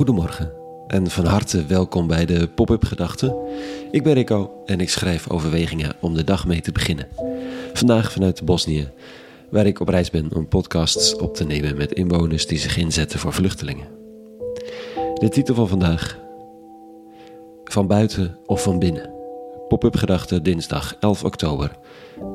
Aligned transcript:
Goedemorgen 0.00 0.52
en 0.86 1.10
van 1.10 1.24
harte 1.24 1.66
welkom 1.66 2.06
bij 2.06 2.26
de 2.26 2.48
Pop-up 2.48 2.84
Gedachten. 2.84 3.36
Ik 3.90 4.02
ben 4.02 4.12
Rico 4.12 4.62
en 4.64 4.80
ik 4.80 4.90
schrijf 4.90 5.30
overwegingen 5.30 5.94
om 6.00 6.14
de 6.14 6.24
dag 6.24 6.46
mee 6.46 6.60
te 6.60 6.72
beginnen. 6.72 7.08
Vandaag 7.72 8.12
vanuit 8.12 8.44
Bosnië, 8.44 8.90
waar 9.50 9.66
ik 9.66 9.80
op 9.80 9.88
reis 9.88 10.10
ben 10.10 10.34
om 10.34 10.48
podcasts 10.48 11.16
op 11.16 11.34
te 11.34 11.44
nemen 11.44 11.76
met 11.76 11.92
inwoners 11.92 12.46
die 12.46 12.58
zich 12.58 12.76
inzetten 12.76 13.18
voor 13.18 13.32
vluchtelingen. 13.32 13.88
De 15.14 15.28
titel 15.28 15.54
van 15.54 15.68
vandaag: 15.68 16.18
Van 17.64 17.86
buiten 17.86 18.38
of 18.46 18.62
van 18.62 18.78
binnen. 18.78 19.10
Pop-up 19.68 19.96
Gedachten 19.96 20.42
dinsdag 20.42 20.96
11 21.00 21.24
oktober 21.24 21.78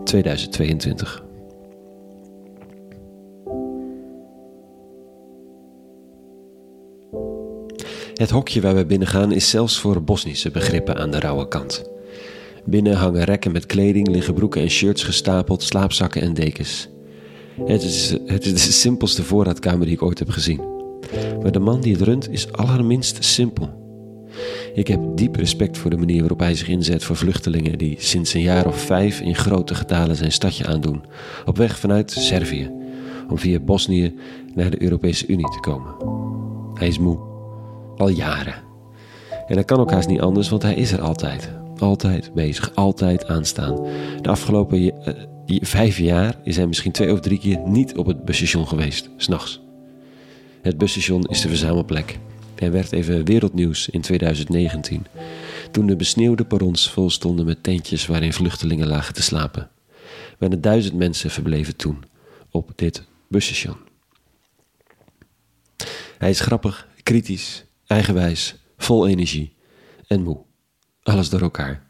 2022. 0.03 1.24
Het 8.15 8.29
hokje 8.29 8.61
waar 8.61 8.75
we 8.75 8.85
binnen 8.85 9.07
gaan 9.07 9.31
is 9.31 9.49
zelfs 9.49 9.79
voor 9.79 10.03
Bosnische 10.03 10.51
begrippen 10.51 10.97
aan 10.97 11.11
de 11.11 11.19
rauwe 11.19 11.47
kant. 11.47 11.83
Binnen 12.65 12.93
hangen 12.93 13.23
rekken 13.23 13.51
met 13.51 13.65
kleding, 13.65 14.07
liggen 14.07 14.33
broeken 14.33 14.61
en 14.61 14.69
shirts 14.69 15.03
gestapeld, 15.03 15.63
slaapzakken 15.63 16.21
en 16.21 16.33
dekens. 16.33 16.89
Het 17.65 17.83
is, 17.83 18.15
het 18.25 18.45
is 18.45 18.65
de 18.65 18.71
simpelste 18.71 19.23
voorraadkamer 19.23 19.85
die 19.85 19.95
ik 19.95 20.01
ooit 20.01 20.19
heb 20.19 20.29
gezien. 20.29 20.61
Maar 21.41 21.51
de 21.51 21.59
man 21.59 21.81
die 21.81 21.93
het 21.93 22.01
runt 22.01 22.29
is 22.29 22.51
allerminst 22.51 23.23
simpel. 23.23 23.83
Ik 24.73 24.87
heb 24.87 25.01
diep 25.15 25.35
respect 25.35 25.77
voor 25.77 25.89
de 25.89 25.97
manier 25.97 26.19
waarop 26.19 26.39
hij 26.39 26.55
zich 26.55 26.67
inzet 26.67 27.03
voor 27.03 27.15
vluchtelingen 27.15 27.77
die 27.77 27.95
sinds 27.99 28.33
een 28.33 28.41
jaar 28.41 28.67
of 28.67 28.81
vijf 28.81 29.19
in 29.19 29.35
grote 29.35 29.75
getalen 29.75 30.15
zijn 30.15 30.31
stadje 30.31 30.65
aandoen, 30.65 31.03
op 31.45 31.57
weg 31.57 31.79
vanuit 31.79 32.11
Servië, 32.11 32.71
om 33.29 33.37
via 33.37 33.59
Bosnië 33.59 34.13
naar 34.53 34.69
de 34.69 34.81
Europese 34.81 35.27
Unie 35.27 35.51
te 35.51 35.59
komen. 35.59 35.93
Hij 36.73 36.87
is 36.87 36.99
moe 36.99 37.34
al 37.97 38.09
jaren. 38.09 38.55
En 39.47 39.55
dat 39.55 39.65
kan 39.65 39.79
ook 39.79 39.91
haast 39.91 40.07
niet 40.07 40.21
anders, 40.21 40.49
want 40.49 40.61
hij 40.61 40.75
is 40.75 40.91
er 40.91 41.01
altijd. 41.01 41.51
Altijd 41.77 42.33
bezig, 42.33 42.75
altijd 42.75 43.27
aanstaan. 43.27 43.75
De 44.21 44.29
afgelopen 44.29 44.79
uh, 44.79 44.91
vijf 45.61 45.97
jaar 45.97 46.35
is 46.43 46.55
hij 46.55 46.67
misschien 46.67 46.91
twee 46.91 47.11
of 47.11 47.19
drie 47.19 47.39
keer 47.39 47.59
niet 47.59 47.97
op 47.97 48.05
het 48.05 48.25
busstation 48.25 48.67
geweest, 48.67 49.09
s'nachts. 49.17 49.61
Het 50.61 50.77
busstation 50.77 51.23
is 51.23 51.41
de 51.41 51.47
verzamelplek. 51.47 52.19
Hij 52.55 52.71
werd 52.71 52.91
even 52.91 53.25
wereldnieuws 53.25 53.89
in 53.89 54.01
2019, 54.01 55.05
toen 55.71 55.85
de 55.85 55.95
besneeuwde 55.95 56.45
perrons 56.45 56.89
vol 56.89 57.09
stonden 57.09 57.45
met 57.45 57.63
tentjes 57.63 58.05
waarin 58.05 58.33
vluchtelingen 58.33 58.87
lagen 58.87 59.13
te 59.13 59.21
slapen. 59.21 59.69
Bijna 60.37 60.55
duizend 60.55 60.95
mensen 60.95 61.29
verbleven 61.29 61.75
toen 61.75 62.03
op 62.51 62.71
dit 62.75 63.03
busstation. 63.27 63.77
Hij 66.17 66.29
is 66.29 66.39
grappig, 66.39 66.87
kritisch, 67.03 67.64
eigenwijs, 67.87 68.55
vol 68.77 69.07
energie 69.07 69.53
en 70.07 70.23
moe. 70.23 70.37
Alles 71.03 71.29
door 71.29 71.41
elkaar. 71.41 71.83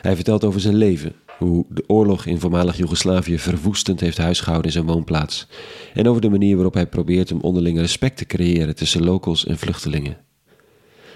Hij 0.00 0.14
vertelt 0.14 0.44
over 0.44 0.60
zijn 0.60 0.76
leven, 0.76 1.14
hoe 1.38 1.66
de 1.68 1.84
oorlog 1.86 2.26
in 2.26 2.40
voormalig 2.40 2.76
Joegoslavië 2.76 3.38
verwoestend 3.38 4.00
heeft 4.00 4.18
huisgehouden 4.18 4.66
in 4.66 4.72
zijn 4.72 4.86
woonplaats, 4.86 5.46
en 5.94 6.08
over 6.08 6.20
de 6.20 6.30
manier 6.30 6.54
waarop 6.54 6.74
hij 6.74 6.86
probeert 6.86 7.32
om 7.32 7.40
onderling 7.40 7.78
respect 7.78 8.16
te 8.16 8.24
creëren 8.24 8.76
tussen 8.76 9.04
locals 9.04 9.46
en 9.46 9.58
vluchtelingen. 9.58 10.16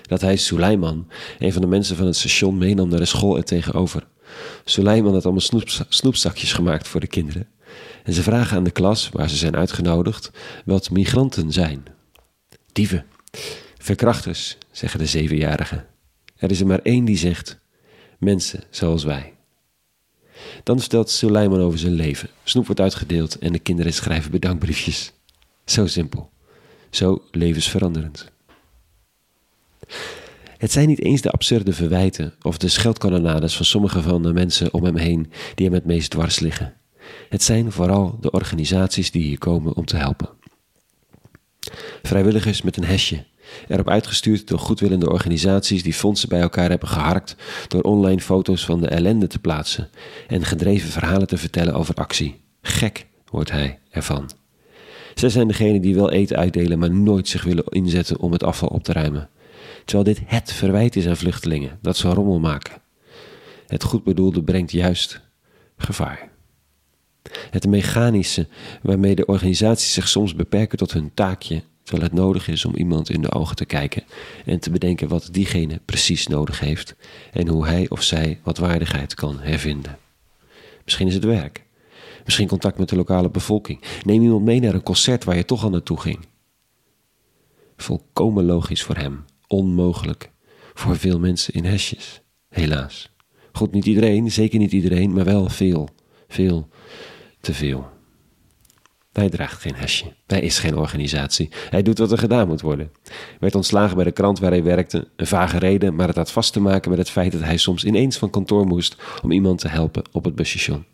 Dat 0.03 0.20
hij 0.20 0.36
Suleiman, 0.36 1.09
een 1.38 1.53
van 1.53 1.62
de 1.62 1.69
mensen 1.69 1.97
van 1.97 2.06
het 2.06 2.16
station, 2.16 2.59
meenam 2.59 2.88
naar 2.88 2.98
de 2.98 3.05
school 3.05 3.36
er 3.36 3.44
tegenover. 3.44 4.06
Suleiman 4.64 5.12
had 5.12 5.25
allemaal 5.25 5.69
snoepzakjes 5.88 6.53
gemaakt 6.53 6.88
voor 6.88 7.00
de 7.00 7.06
kinderen. 7.06 7.48
En 8.05 8.12
ze 8.12 8.22
vragen 8.22 8.56
aan 8.56 8.64
de 8.64 8.70
klas, 8.70 9.09
waar 9.12 9.28
ze 9.28 9.36
zijn 9.36 9.56
uitgenodigd, 9.56 10.31
wat 10.64 10.91
migranten 10.91 11.53
zijn. 11.53 11.84
Dieven. 12.72 13.05
Verkrachters, 13.84 14.56
zeggen 14.70 14.98
de 14.98 15.06
zevenjarigen. 15.06 15.86
Er 16.36 16.50
is 16.50 16.60
er 16.60 16.66
maar 16.66 16.78
één 16.78 17.04
die 17.04 17.16
zegt: 17.16 17.58
mensen 18.19 18.62
zoals 18.70 19.04
wij. 19.04 19.32
Dan 20.62 20.81
vertelt 20.81 21.10
Suleiman 21.10 21.60
over 21.60 21.78
zijn 21.78 21.92
leven. 21.92 22.28
Snoep 22.44 22.66
wordt 22.66 22.81
uitgedeeld 22.81 23.38
en 23.38 23.53
de 23.53 23.59
kinderen 23.59 23.92
schrijven 23.92 24.31
bedankbriefjes. 24.31 25.12
Zo 25.64 25.86
simpel. 25.86 26.31
Zo 26.91 27.22
levensveranderend. 27.31 28.31
Het 30.59 30.72
zijn 30.72 30.88
niet 30.88 31.03
eens 31.03 31.20
de 31.20 31.30
absurde 31.30 31.72
verwijten 31.72 32.34
of 32.42 32.59
de 32.59 32.69
scheldkanonades 32.69 33.56
van 33.56 33.66
sommige 33.66 34.03
van 34.03 34.22
de 34.22 34.32
mensen 34.32 34.75
om 34.75 34.84
hem 34.84 34.97
heen 34.97 35.32
die 35.54 35.66
hem 35.66 35.75
het 35.75 35.84
meest 35.84 36.10
dwars 36.10 36.38
liggen. 36.38 36.75
Het 37.28 37.42
zijn 37.42 37.72
vooral 37.72 38.19
de 38.20 38.30
organisaties 38.30 39.10
die 39.10 39.22
hier 39.22 39.38
komen 39.38 39.75
om 39.75 39.84
te 39.84 39.97
helpen. 39.97 40.28
Vrijwilligers 42.03 42.62
met 42.62 42.76
een 42.76 42.84
hesje 42.84 43.25
Erop 43.69 43.88
uitgestuurd 43.88 44.49
door 44.49 44.59
goedwillende 44.59 45.10
organisaties 45.10 45.82
die 45.82 45.93
fondsen 45.93 46.28
bij 46.28 46.41
elkaar 46.41 46.71
hebben 46.71 46.88
geharkt 46.88 47.37
door 47.69 47.82
online 47.82 48.21
foto's 48.21 48.65
van 48.65 48.81
de 48.81 48.88
ellende 48.88 49.27
te 49.27 49.38
plaatsen 49.38 49.91
en 50.27 50.44
gedreven 50.44 50.88
verhalen 50.88 51.27
te 51.27 51.37
vertellen 51.37 51.75
over 51.75 51.94
actie. 51.94 52.41
Gek 52.62 53.06
wordt 53.31 53.50
hij 53.50 53.78
ervan. 53.91 54.31
Zij 55.15 55.28
zijn 55.28 55.49
degenen 55.49 55.81
die 55.81 55.94
wel 55.94 56.10
eten 56.10 56.37
uitdelen, 56.37 56.78
maar 56.78 56.91
nooit 56.91 57.28
zich 57.28 57.44
willen 57.44 57.65
inzetten 57.65 58.21
om 58.21 58.33
het 58.33 58.43
afval 58.43 58.69
op 58.69 58.84
te 58.84 58.93
ruimen. 58.93 59.28
Terwijl 59.84 60.15
dit 60.15 60.22
het 60.27 60.53
verwijt 60.53 60.97
is 60.97 61.06
aan 61.06 61.16
vluchtelingen, 61.16 61.78
dat 61.83 61.97
ze 61.97 62.09
rommel 62.09 62.38
maken. 62.38 62.83
Het 63.66 63.83
goed 63.83 64.04
bedoelde 64.04 64.43
brengt 64.43 64.72
juist 64.72 65.21
gevaar. 65.77 66.31
Het 67.50 67.66
mechanische 67.66 68.49
waarmee 68.83 69.15
de 69.15 69.27
organisaties 69.27 69.93
zich 69.93 70.09
soms 70.09 70.34
beperken 70.34 70.78
tot 70.78 70.93
hun 70.93 71.15
taakje 71.15 71.62
Terwijl 71.84 72.09
het 72.09 72.19
nodig 72.19 72.49
is 72.49 72.65
om 72.65 72.75
iemand 72.75 73.11
in 73.11 73.22
de 73.22 73.33
ogen 73.33 73.56
te 73.56 73.65
kijken 73.65 74.03
en 74.45 74.61
te 74.61 74.71
bedenken 74.71 75.09
wat 75.09 75.28
diegene 75.33 75.81
precies 75.84 76.27
nodig 76.27 76.61
heeft 76.61 76.95
en 77.33 77.49
hoe 77.49 77.67
hij 77.67 77.89
of 77.89 78.03
zij 78.03 78.41
wat 78.43 78.59
waardigheid 78.59 79.15
kan 79.15 79.41
hervinden. 79.41 79.99
Misschien 80.84 81.06
is 81.06 81.15
het 81.15 81.25
werk. 81.25 81.65
Misschien 82.25 82.49
contact 82.49 82.78
met 82.78 82.89
de 82.89 82.97
lokale 82.97 83.31
bevolking. 83.31 83.83
Neem 84.03 84.22
iemand 84.22 84.45
mee 84.45 84.61
naar 84.61 84.75
een 84.75 84.83
concert 84.83 85.25
waar 85.25 85.37
je 85.37 85.45
toch 85.45 85.65
al 85.65 85.71
naartoe 85.71 86.00
ging. 86.00 86.19
Volkomen 87.77 88.45
logisch 88.45 88.83
voor 88.83 88.97
hem. 88.97 89.25
Onmogelijk 89.47 90.31
voor 90.75 90.97
veel 90.97 91.19
mensen 91.19 91.55
in 91.55 91.65
hesjes. 91.65 92.21
Helaas. 92.49 93.12
Goed, 93.53 93.72
niet 93.72 93.87
iedereen, 93.87 94.33
zeker 94.33 94.59
niet 94.59 94.72
iedereen, 94.72 95.12
maar 95.12 95.25
wel 95.25 95.49
veel. 95.49 95.89
Veel 96.28 96.69
te 97.41 97.55
veel. 97.55 97.94
Hij 99.14 99.28
draagt 99.28 99.60
geen 99.60 99.75
hesje. 99.75 100.12
Hij 100.26 100.41
is 100.41 100.58
geen 100.58 100.76
organisatie. 100.76 101.48
Hij 101.70 101.82
doet 101.82 101.98
wat 101.98 102.12
er 102.12 102.19
gedaan 102.19 102.48
moet 102.48 102.60
worden. 102.60 102.91
Werd 103.41 103.54
ontslagen 103.54 103.97
bij 103.97 104.04
de 104.04 104.12
krant 104.12 104.38
waar 104.38 104.50
hij 104.50 104.62
werkte. 104.62 105.08
Een 105.16 105.26
vage 105.26 105.58
reden, 105.58 105.94
maar 105.94 106.06
het 106.06 106.16
had 106.16 106.30
vast 106.30 106.52
te 106.52 106.60
maken 106.60 106.91
met 106.91 106.98
het 106.98 107.10
feit 107.10 107.32
dat 107.32 107.41
hij 107.41 107.56
soms 107.56 107.84
ineens 107.84 108.19
van 108.19 108.30
kantoor 108.30 108.66
moest 108.66 108.97
om 109.22 109.32
iemand 109.32 109.58
te 109.58 109.69
helpen 109.69 110.03
op 110.12 110.24
het 110.24 110.34
busstation. 110.34 110.84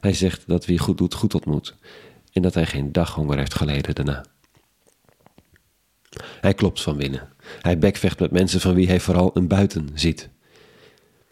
Hij 0.00 0.12
zegt 0.12 0.42
dat 0.46 0.66
wie 0.66 0.78
goed 0.78 0.98
doet, 0.98 1.14
goed 1.14 1.34
ontmoet. 1.34 1.74
En 2.32 2.42
dat 2.42 2.54
hij 2.54 2.66
geen 2.66 2.92
daghonger 2.92 3.38
heeft 3.38 3.54
geleden 3.54 3.94
daarna. 3.94 4.24
Hij 6.40 6.54
klopt 6.54 6.82
van 6.82 6.96
binnen. 6.96 7.28
Hij 7.60 7.78
bekvecht 7.78 8.20
met 8.20 8.30
mensen 8.30 8.60
van 8.60 8.74
wie 8.74 8.86
hij 8.86 9.00
vooral 9.00 9.30
een 9.34 9.48
buiten 9.48 9.88
ziet. 9.94 10.28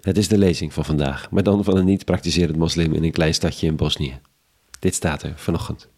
Het 0.00 0.18
is 0.18 0.28
de 0.28 0.38
lezing 0.38 0.72
van 0.72 0.84
vandaag, 0.84 1.30
maar 1.30 1.42
dan 1.42 1.64
van 1.64 1.76
een 1.76 1.84
niet 1.84 2.04
praktiserend 2.04 2.56
moslim 2.56 2.92
in 2.92 3.04
een 3.04 3.12
klein 3.12 3.34
stadje 3.34 3.66
in 3.66 3.76
Bosnië. 3.76 4.20
Dit 4.78 4.94
staat 4.94 5.22
er 5.22 5.32
vanochtend. 5.36 5.88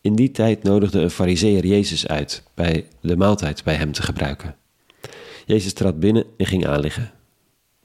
In 0.00 0.14
die 0.14 0.30
tijd 0.30 0.62
nodigde 0.62 1.00
een 1.00 1.10
fariseer 1.10 1.66
Jezus 1.66 2.06
uit 2.06 2.42
bij 2.54 2.88
de 3.00 3.16
maaltijd 3.16 3.64
bij 3.64 3.74
hem 3.74 3.92
te 3.92 4.02
gebruiken. 4.02 4.56
Jezus 5.46 5.72
trad 5.72 6.00
binnen 6.00 6.24
en 6.36 6.46
ging 6.46 6.66
aanliggen. 6.66 7.12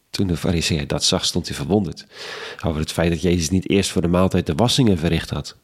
Toen 0.10 0.28
de 0.28 0.38
fariseer 0.38 0.88
dat 0.88 1.04
zag, 1.04 1.26
stond 1.26 1.48
hij 1.48 1.56
verwonderd 1.56 2.06
over 2.66 2.80
het 2.80 2.92
feit 2.92 3.10
dat 3.10 3.22
Jezus 3.22 3.50
niet 3.50 3.70
eerst 3.70 3.92
voor 3.92 4.02
de 4.02 4.08
maaltijd 4.08 4.46
de 4.46 4.56
wassingen 4.56 4.98
verricht 4.98 5.30
had. 5.30 5.58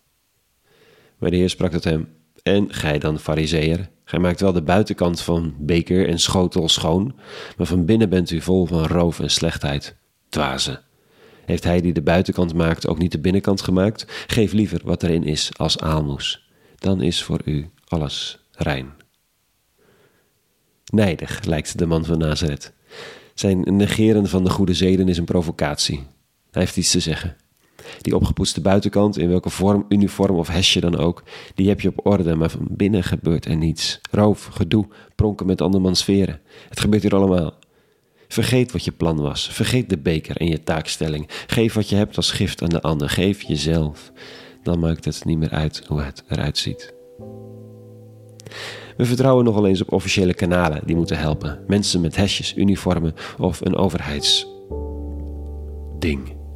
Maar 1.17 1.29
de 1.29 1.35
Heer 1.35 1.49
sprak 1.49 1.71
tot 1.71 1.83
hem, 1.83 2.07
en 2.43 2.73
gij 2.73 2.99
dan, 2.99 3.19
fariseer, 3.19 3.89
gij 4.03 4.19
maakt 4.19 4.39
wel 4.39 4.53
de 4.53 4.61
buitenkant 4.61 5.21
van 5.21 5.55
beker 5.57 6.07
en 6.07 6.19
schotel 6.19 6.69
schoon, 6.69 7.15
maar 7.57 7.67
van 7.67 7.85
binnen 7.85 8.09
bent 8.09 8.31
u 8.31 8.41
vol 8.41 8.65
van 8.65 8.87
roof 8.87 9.19
en 9.19 9.29
slechtheid. 9.31 9.95
Dwazen. 10.29 10.79
Heeft 11.49 11.63
hij 11.63 11.81
die 11.81 11.93
de 11.93 12.01
buitenkant 12.01 12.53
maakt 12.53 12.87
ook 12.87 12.97
niet 12.97 13.11
de 13.11 13.19
binnenkant 13.19 13.61
gemaakt? 13.61 14.05
Geef 14.27 14.51
liever 14.51 14.81
wat 14.83 15.03
erin 15.03 15.23
is 15.23 15.51
als 15.57 15.79
aalmoes. 15.79 16.49
Dan 16.77 17.01
is 17.01 17.23
voor 17.23 17.41
u 17.45 17.69
alles 17.87 18.39
rein. 18.51 18.93
Nijdig 20.91 21.43
lijkt 21.43 21.77
de 21.77 21.85
man 21.85 22.05
van 22.05 22.17
Nazareth. 22.17 22.73
Zijn 23.33 23.59
negeren 23.59 24.27
van 24.27 24.43
de 24.43 24.49
goede 24.49 24.73
zeden 24.73 25.07
is 25.07 25.17
een 25.17 25.25
provocatie. 25.25 25.97
Hij 26.51 26.61
heeft 26.61 26.77
iets 26.77 26.91
te 26.91 26.99
zeggen. 26.99 27.35
Die 28.01 28.15
opgepoetste 28.15 28.61
buitenkant, 28.61 29.17
in 29.17 29.29
welke 29.29 29.49
vorm, 29.49 29.85
uniform 29.87 30.35
of 30.35 30.47
hesje 30.47 30.79
dan 30.79 30.97
ook, 30.97 31.23
die 31.55 31.67
heb 31.67 31.81
je 31.81 31.89
op 31.89 32.05
orde, 32.05 32.35
maar 32.35 32.49
van 32.49 32.67
binnen 32.69 33.03
gebeurt 33.03 33.45
er 33.45 33.57
niets. 33.57 34.01
Roof, 34.11 34.45
gedoe, 34.45 34.87
pronken 35.15 35.45
met 35.45 35.61
andermans 35.61 35.99
sferen. 35.99 36.41
Het 36.69 36.79
gebeurt 36.79 37.03
hier 37.03 37.15
allemaal. 37.15 37.53
Vergeet 38.31 38.71
wat 38.71 38.85
je 38.85 38.91
plan 38.91 39.21
was. 39.21 39.49
Vergeet 39.51 39.89
de 39.89 39.97
beker 39.97 40.37
en 40.37 40.47
je 40.47 40.63
taakstelling. 40.63 41.29
Geef 41.47 41.73
wat 41.73 41.89
je 41.89 41.95
hebt 41.95 42.15
als 42.17 42.31
gift 42.31 42.61
aan 42.61 42.69
de 42.69 42.81
ander. 42.81 43.09
Geef 43.09 43.41
jezelf. 43.41 44.11
Dan 44.63 44.79
maakt 44.79 45.05
het 45.05 45.25
niet 45.25 45.37
meer 45.37 45.49
uit 45.49 45.83
hoe 45.87 46.01
het 46.01 46.23
eruit 46.27 46.57
ziet. 46.57 46.93
We 48.97 49.05
vertrouwen 49.05 49.45
nogal 49.45 49.67
eens 49.67 49.81
op 49.81 49.91
officiële 49.91 50.33
kanalen 50.33 50.81
die 50.85 50.95
moeten 50.95 51.17
helpen. 51.17 51.59
Mensen 51.67 52.01
met 52.01 52.15
hesjes, 52.15 52.55
uniformen 52.55 53.13
of 53.37 53.61
een 53.61 53.75
overheidsding. 53.75 54.49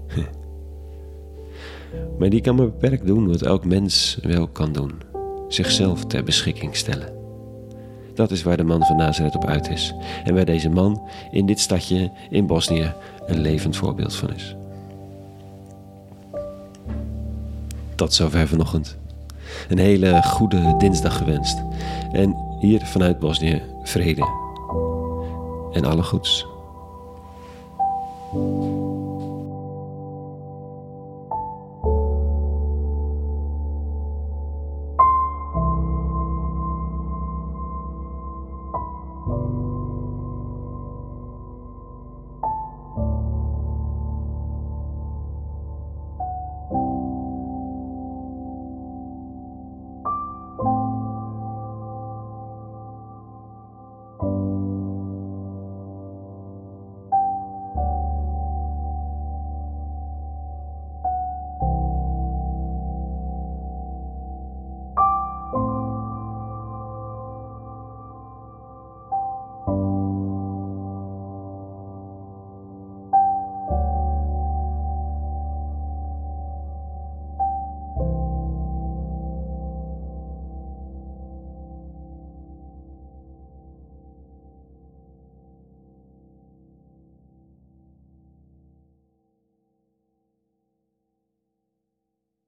Maar 2.19 2.29
die 2.29 2.41
kan 2.41 2.55
maar 2.55 2.65
beperkt 2.65 3.05
doen 3.05 3.27
wat 3.27 3.41
elk 3.41 3.65
mens 3.65 4.17
wel 4.21 4.47
kan 4.47 4.71
doen: 4.71 4.91
zichzelf 5.47 6.05
ter 6.05 6.23
beschikking 6.23 6.75
stellen. 6.75 7.22
Dat 8.15 8.31
is 8.31 8.43
waar 8.43 8.57
de 8.57 8.63
man 8.63 8.85
van 8.85 8.95
Nazareth 8.95 9.35
op 9.35 9.45
uit 9.45 9.69
is. 9.69 9.93
En 10.23 10.35
waar 10.35 10.45
deze 10.45 10.69
man 10.69 11.01
in 11.31 11.45
dit 11.45 11.59
stadje 11.59 12.11
in 12.29 12.47
Bosnië 12.47 12.93
een 13.25 13.39
levend 13.39 13.75
voorbeeld 13.75 14.15
van 14.15 14.33
is. 14.33 14.55
Tot 17.95 18.13
zover 18.13 18.47
vanochtend. 18.47 18.97
Een 19.69 19.77
hele 19.77 20.23
goede 20.23 20.75
dinsdag 20.77 21.17
gewenst. 21.17 21.63
En 22.11 22.35
hier 22.59 22.85
vanuit 22.85 23.19
Bosnië 23.19 23.61
vrede. 23.83 24.27
En 25.71 25.85
alle 25.85 26.03
goeds. 26.03 26.52